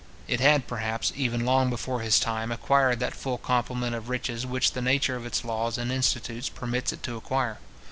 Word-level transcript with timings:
It 0.27 0.39
had, 0.39 0.65
perhaps, 0.65 1.13
even 1.15 1.45
long 1.45 1.69
before 1.69 1.99
his 1.99 2.19
time, 2.19 2.51
acquired 2.51 2.99
that 3.01 3.13
full 3.13 3.37
complement 3.37 3.93
of 3.93 4.09
riches 4.09 4.47
which 4.47 4.71
the 4.71 4.81
nature 4.81 5.15
of 5.15 5.27
its 5.27 5.45
laws 5.45 5.77
and 5.77 5.91
institutions 5.91 6.49
permits 6.49 6.91
it 6.91 7.03
to 7.03 7.17
acquire. 7.17 7.59